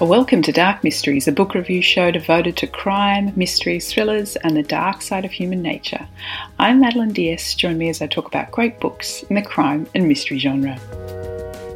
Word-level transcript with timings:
Welcome 0.00 0.40
to 0.42 0.52
Dark 0.52 0.82
Mysteries, 0.82 1.28
a 1.28 1.32
book 1.32 1.52
review 1.52 1.82
show 1.82 2.10
devoted 2.10 2.56
to 2.56 2.66
crime, 2.66 3.34
mysteries, 3.36 3.92
thrillers, 3.92 4.34
and 4.36 4.56
the 4.56 4.62
dark 4.62 5.02
side 5.02 5.26
of 5.26 5.30
human 5.30 5.60
nature. 5.60 6.08
I'm 6.58 6.80
Madeleine 6.80 7.12
d'Este. 7.12 7.58
Join 7.58 7.76
me 7.76 7.90
as 7.90 8.00
I 8.00 8.06
talk 8.06 8.26
about 8.26 8.50
great 8.50 8.80
books 8.80 9.22
in 9.24 9.36
the 9.36 9.42
crime 9.42 9.86
and 9.94 10.08
mystery 10.08 10.38
genre. 10.38 10.78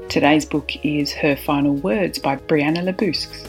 Today's 0.09 0.46
book 0.46 0.73
is 0.82 1.12
Her 1.12 1.37
Final 1.37 1.74
Words 1.74 2.18
by 2.18 2.37
Brianna 2.37 2.82
Labuskes. 2.82 3.46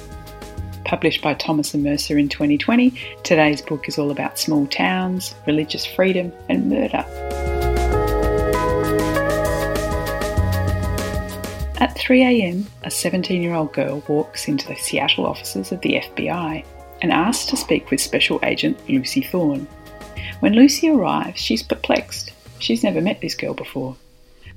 Published 0.84 1.22
by 1.22 1.36
Thomas 1.36 1.74
and 1.74 1.82
Mercer 1.82 2.18
in 2.18 2.28
2020, 2.28 2.94
today's 3.24 3.62
book 3.62 3.88
is 3.88 3.98
all 3.98 4.12
about 4.12 4.38
small 4.38 4.68
towns, 4.68 5.36
religious 5.48 5.86
freedom, 5.86 6.34
and 6.50 6.70
murder. 6.70 7.25
At 11.86 11.98
3am, 11.98 12.66
a 12.84 12.90
17 12.90 13.44
year 13.44 13.54
old 13.54 13.72
girl 13.72 14.04
walks 14.08 14.48
into 14.48 14.68
the 14.68 14.76
Seattle 14.76 15.28
offices 15.28 15.72
of 15.72 15.82
the 15.82 16.02
FBI 16.02 16.66
and 17.04 17.12
asks 17.12 17.46
to 17.52 17.56
speak 17.56 17.92
with 17.92 18.02
Special 18.02 18.40
Agent 18.42 18.80
Lucy 18.90 19.22
Thorne. 19.22 19.68
When 20.40 20.54
Lucy 20.54 20.90
arrives, 20.90 21.40
she's 21.40 21.62
perplexed. 21.62 22.32
She's 22.58 22.84
never 22.84 23.02
met 23.02 23.22
this 23.22 23.36
girl 23.36 23.54
before. 23.54 23.96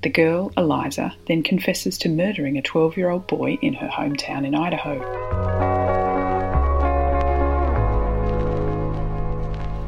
The 0.03 0.09
girl, 0.09 0.55
Eliza, 0.57 1.15
then 1.27 1.43
confesses 1.43 1.99
to 1.99 2.09
murdering 2.09 2.57
a 2.57 2.63
12 2.63 2.97
year 2.97 3.11
old 3.11 3.27
boy 3.27 3.59
in 3.61 3.75
her 3.75 3.89
hometown 3.89 4.47
in 4.47 4.55
Idaho. 4.55 4.97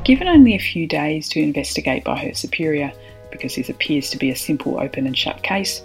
Given 0.04 0.28
only 0.28 0.54
a 0.54 0.58
few 0.58 0.86
days 0.86 1.26
to 1.30 1.40
investigate 1.40 2.04
by 2.04 2.18
her 2.18 2.34
superior, 2.34 2.92
because 3.30 3.54
this 3.54 3.70
appears 3.70 4.10
to 4.10 4.18
be 4.18 4.28
a 4.28 4.36
simple 4.36 4.78
open 4.78 5.06
and 5.06 5.16
shut 5.16 5.42
case, 5.42 5.82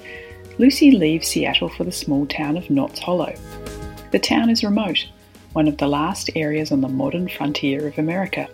Lucy 0.57 0.91
leaves 0.91 1.27
Seattle 1.27 1.67
for 1.67 1.83
the 1.83 1.91
small 1.91 2.25
town 2.25 2.55
of 2.55 2.65
Knotts 2.65 2.99
Hollow. 2.99 3.33
The 4.11 4.19
town 4.19 4.49
is 4.49 4.63
remote, 4.63 5.05
one 5.51 5.67
of 5.67 5.77
the 5.77 5.87
last 5.87 6.29
areas 6.35 6.71
on 6.71 6.79
the 6.79 6.87
modern 6.87 7.27
frontier 7.27 7.87
of 7.87 7.97
America. 7.97 8.47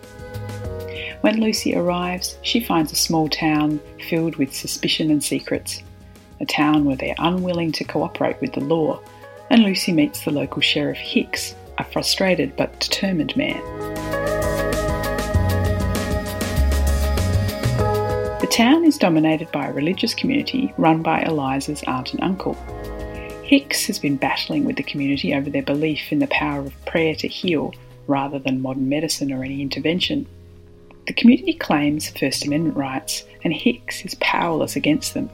When 1.20 1.40
Lucy 1.40 1.76
arrives, 1.76 2.36
she 2.42 2.58
finds 2.58 2.90
a 2.90 2.96
small 2.96 3.28
town 3.28 3.80
filled 4.08 4.34
with 4.34 4.52
suspicion 4.52 5.12
and 5.12 5.22
secrets, 5.22 5.82
a 6.40 6.46
town 6.46 6.84
where 6.84 6.96
they're 6.96 7.14
unwilling 7.18 7.70
to 7.72 7.84
cooperate 7.84 8.40
with 8.40 8.52
the 8.54 8.60
law, 8.60 9.00
and 9.50 9.62
Lucy 9.62 9.92
meets 9.92 10.24
the 10.24 10.32
local 10.32 10.60
sheriff 10.60 10.98
Hicks, 10.98 11.54
a 11.78 11.84
frustrated 11.84 12.56
but 12.56 12.80
determined 12.80 13.36
man. 13.36 13.62
Town 18.52 18.84
is 18.84 18.98
dominated 18.98 19.50
by 19.50 19.66
a 19.66 19.72
religious 19.72 20.12
community 20.12 20.74
run 20.76 21.02
by 21.02 21.22
Eliza's 21.22 21.82
aunt 21.84 22.12
and 22.12 22.22
uncle. 22.22 22.52
Hicks 23.42 23.86
has 23.86 23.98
been 23.98 24.18
battling 24.18 24.66
with 24.66 24.76
the 24.76 24.82
community 24.82 25.32
over 25.32 25.48
their 25.48 25.62
belief 25.62 26.12
in 26.12 26.18
the 26.18 26.26
power 26.26 26.60
of 26.60 26.84
prayer 26.84 27.14
to 27.14 27.26
heal 27.26 27.72
rather 28.06 28.38
than 28.38 28.60
modern 28.60 28.90
medicine 28.90 29.32
or 29.32 29.42
any 29.42 29.62
intervention. 29.62 30.26
The 31.06 31.14
community 31.14 31.54
claims 31.54 32.10
First 32.10 32.44
Amendment 32.44 32.76
rights, 32.76 33.24
and 33.42 33.54
Hicks 33.54 34.04
is 34.04 34.16
powerless 34.16 34.76
against 34.76 35.14
them. 35.14 35.30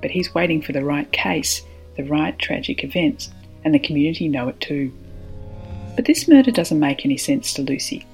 But 0.00 0.10
he's 0.10 0.34
waiting 0.34 0.62
for 0.62 0.72
the 0.72 0.82
right 0.82 1.12
case, 1.12 1.60
the 1.98 2.04
right 2.04 2.38
tragic 2.38 2.82
events, 2.82 3.28
and 3.64 3.74
the 3.74 3.78
community 3.78 4.28
know 4.28 4.48
it 4.48 4.58
too. 4.62 4.90
But 5.94 6.06
this 6.06 6.26
murder 6.26 6.52
doesn't 6.52 6.80
make 6.80 7.04
any 7.04 7.18
sense 7.18 7.52
to 7.52 7.62
Lucy. 7.62 8.06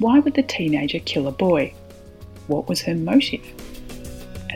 Why 0.00 0.18
would 0.18 0.34
the 0.34 0.42
teenager 0.42 0.98
kill 0.98 1.28
a 1.28 1.32
boy? 1.32 1.72
What 2.48 2.68
was 2.68 2.80
her 2.82 2.96
motive? 2.96 3.44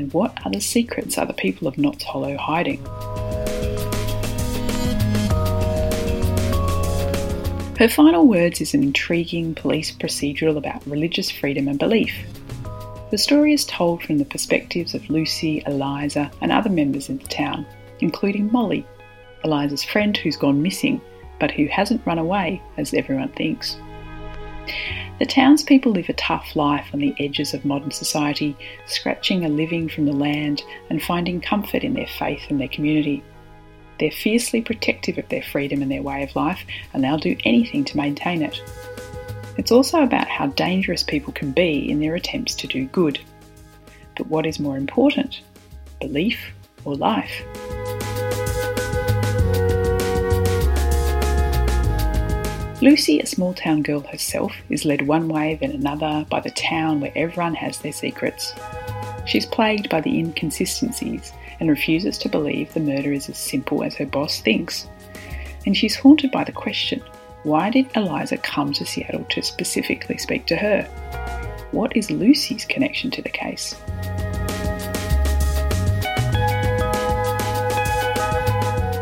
And 0.00 0.12
what 0.14 0.34
other 0.46 0.60
secrets 0.60 1.18
are 1.18 1.26
the 1.26 1.34
people 1.34 1.68
of 1.68 1.76
Knotts 1.76 2.02
Hollow 2.02 2.36
hiding? 2.38 2.82
Her 7.76 7.88
Final 7.88 8.26
Words 8.26 8.62
is 8.62 8.72
an 8.72 8.82
intriguing 8.82 9.54
police 9.54 9.92
procedural 9.92 10.56
about 10.56 10.86
religious 10.86 11.30
freedom 11.30 11.68
and 11.68 11.78
belief. 11.78 12.14
The 13.10 13.18
story 13.18 13.52
is 13.52 13.66
told 13.66 14.02
from 14.02 14.16
the 14.16 14.24
perspectives 14.24 14.94
of 14.94 15.08
Lucy, 15.10 15.62
Eliza, 15.66 16.30
and 16.40 16.50
other 16.50 16.70
members 16.70 17.10
of 17.10 17.20
the 17.20 17.28
town, 17.28 17.66
including 18.00 18.50
Molly, 18.50 18.86
Eliza's 19.44 19.84
friend 19.84 20.16
who's 20.16 20.36
gone 20.36 20.62
missing, 20.62 21.00
but 21.38 21.50
who 21.50 21.66
hasn't 21.66 22.06
run 22.06 22.18
away 22.18 22.62
as 22.78 22.94
everyone 22.94 23.32
thinks. 23.32 23.76
The 25.18 25.26
townspeople 25.26 25.92
live 25.92 26.08
a 26.08 26.14
tough 26.14 26.56
life 26.56 26.88
on 26.92 27.00
the 27.00 27.14
edges 27.18 27.52
of 27.52 27.64
modern 27.64 27.90
society, 27.90 28.56
scratching 28.86 29.44
a 29.44 29.48
living 29.48 29.88
from 29.88 30.06
the 30.06 30.12
land 30.12 30.62
and 30.88 31.02
finding 31.02 31.40
comfort 31.40 31.84
in 31.84 31.94
their 31.94 32.06
faith 32.06 32.42
and 32.48 32.58
their 32.58 32.68
community. 32.68 33.22
They're 33.98 34.10
fiercely 34.10 34.62
protective 34.62 35.18
of 35.18 35.28
their 35.28 35.42
freedom 35.42 35.82
and 35.82 35.90
their 35.90 36.02
way 36.02 36.22
of 36.22 36.34
life, 36.34 36.64
and 36.94 37.04
they'll 37.04 37.18
do 37.18 37.36
anything 37.44 37.84
to 37.84 37.98
maintain 37.98 38.40
it. 38.40 38.62
It's 39.58 39.72
also 39.72 40.02
about 40.02 40.28
how 40.28 40.46
dangerous 40.46 41.02
people 41.02 41.34
can 41.34 41.52
be 41.52 41.90
in 41.90 42.00
their 42.00 42.14
attempts 42.14 42.54
to 42.54 42.66
do 42.66 42.86
good. 42.86 43.20
But 44.16 44.28
what 44.28 44.46
is 44.46 44.58
more 44.58 44.78
important, 44.78 45.42
belief 46.00 46.38
or 46.86 46.94
life? 46.94 47.42
Lucy, 52.82 53.20
a 53.20 53.26
small 53.26 53.52
town 53.52 53.82
girl 53.82 54.00
herself, 54.00 54.56
is 54.70 54.86
led 54.86 55.06
one 55.06 55.28
way 55.28 55.58
then 55.60 55.72
another 55.72 56.24
by 56.30 56.40
the 56.40 56.50
town 56.50 56.98
where 56.98 57.12
everyone 57.14 57.54
has 57.54 57.78
their 57.78 57.92
secrets. 57.92 58.54
She's 59.26 59.44
plagued 59.44 59.90
by 59.90 60.00
the 60.00 60.18
inconsistencies 60.18 61.30
and 61.60 61.68
refuses 61.68 62.16
to 62.18 62.30
believe 62.30 62.72
the 62.72 62.80
murder 62.80 63.12
is 63.12 63.28
as 63.28 63.36
simple 63.36 63.84
as 63.84 63.94
her 63.96 64.06
boss 64.06 64.40
thinks. 64.40 64.88
And 65.66 65.76
she's 65.76 65.94
haunted 65.94 66.30
by 66.30 66.42
the 66.44 66.52
question 66.52 67.02
why 67.42 67.68
did 67.68 67.86
Eliza 67.94 68.38
come 68.38 68.72
to 68.72 68.86
Seattle 68.86 69.24
to 69.24 69.42
specifically 69.42 70.16
speak 70.16 70.46
to 70.46 70.56
her? 70.56 70.82
What 71.72 71.94
is 71.94 72.10
Lucy's 72.10 72.64
connection 72.64 73.10
to 73.10 73.20
the 73.20 73.28
case? 73.28 73.76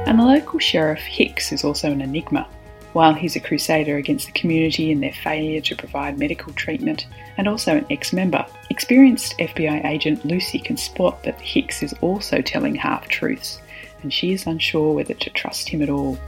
And 0.06 0.18
the 0.18 0.24
local 0.24 0.58
sheriff 0.58 1.00
Hicks 1.00 1.52
is 1.52 1.62
also 1.62 1.92
an 1.92 2.00
enigma. 2.00 2.48
While 2.92 3.14
he's 3.14 3.36
a 3.36 3.40
crusader 3.40 3.96
against 3.96 4.26
the 4.26 4.32
community 4.32 4.90
and 4.90 5.02
their 5.02 5.12
failure 5.12 5.60
to 5.60 5.76
provide 5.76 6.18
medical 6.18 6.52
treatment, 6.54 7.06
and 7.36 7.46
also 7.46 7.76
an 7.76 7.86
ex 7.90 8.12
member, 8.12 8.44
experienced 8.70 9.36
FBI 9.38 9.84
agent 9.84 10.24
Lucy 10.24 10.58
can 10.58 10.76
spot 10.76 11.22
that 11.24 11.40
Hicks 11.40 11.82
is 11.82 11.94
also 12.00 12.40
telling 12.40 12.74
half 12.74 13.08
truths, 13.08 13.60
and 14.02 14.12
she 14.12 14.32
is 14.32 14.46
unsure 14.46 14.94
whether 14.94 15.14
to 15.14 15.30
trust 15.30 15.68
him 15.68 15.82
at 15.82 15.90
all. 15.90 16.18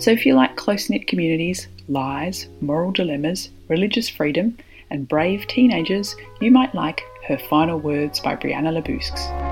So, 0.00 0.10
if 0.10 0.26
you 0.26 0.34
like 0.34 0.56
close 0.56 0.90
knit 0.90 1.06
communities, 1.06 1.68
lies, 1.88 2.48
moral 2.60 2.90
dilemmas, 2.90 3.50
religious 3.68 4.08
freedom, 4.08 4.58
and 4.90 5.08
brave 5.08 5.46
teenagers, 5.46 6.16
you 6.40 6.50
might 6.50 6.74
like 6.74 7.02
Her 7.26 7.38
Final 7.38 7.78
Words 7.78 8.20
by 8.20 8.36
Brianna 8.36 8.82
Labuskes. 8.82 9.51